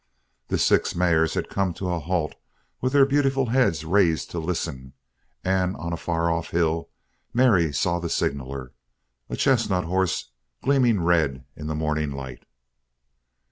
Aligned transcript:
The 0.47 0.57
six 0.57 0.95
mares 0.95 1.35
had 1.35 1.47
come 1.47 1.75
to 1.75 1.91
a 1.91 1.99
halt 1.99 2.33
with 2.81 2.91
their 2.93 3.05
beautiful 3.05 3.45
heads 3.49 3.85
raised 3.85 4.31
to 4.31 4.39
listen, 4.39 4.93
and 5.43 5.75
on 5.75 5.93
a 5.93 5.95
far 5.95 6.31
off 6.31 6.49
hill, 6.49 6.89
Mary 7.35 7.71
saw 7.71 7.99
the 7.99 8.09
signaler 8.09 8.73
a 9.29 9.35
chestnut 9.35 9.83
horse 9.83 10.31
gleaming 10.63 11.03
red 11.03 11.45
in 11.55 11.67
the 11.67 11.75
morning 11.75 12.09
light. 12.09 12.45